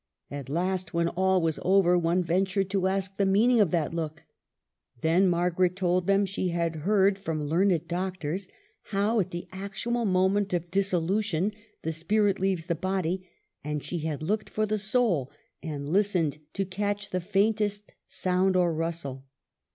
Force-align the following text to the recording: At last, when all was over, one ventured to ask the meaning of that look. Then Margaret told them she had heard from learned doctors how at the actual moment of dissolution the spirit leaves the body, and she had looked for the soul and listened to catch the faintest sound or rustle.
At 0.31 0.49
last, 0.49 0.95
when 0.95 1.09
all 1.09 1.43
was 1.43 1.59
over, 1.61 1.95
one 1.95 2.23
ventured 2.23 2.71
to 2.71 2.87
ask 2.87 3.17
the 3.17 3.23
meaning 3.27 3.61
of 3.61 3.69
that 3.69 3.93
look. 3.93 4.23
Then 5.01 5.27
Margaret 5.27 5.75
told 5.75 6.07
them 6.07 6.25
she 6.25 6.47
had 6.49 6.77
heard 6.77 7.19
from 7.19 7.43
learned 7.45 7.87
doctors 7.87 8.47
how 8.85 9.19
at 9.19 9.29
the 9.29 9.47
actual 9.51 10.03
moment 10.05 10.55
of 10.55 10.71
dissolution 10.71 11.53
the 11.83 11.91
spirit 11.91 12.39
leaves 12.39 12.65
the 12.65 12.73
body, 12.73 13.29
and 13.63 13.83
she 13.83 13.99
had 13.99 14.23
looked 14.23 14.49
for 14.49 14.65
the 14.65 14.79
soul 14.79 15.29
and 15.61 15.87
listened 15.87 16.39
to 16.53 16.65
catch 16.65 17.11
the 17.11 17.21
faintest 17.21 17.91
sound 18.07 18.55
or 18.55 18.73
rustle. 18.73 19.25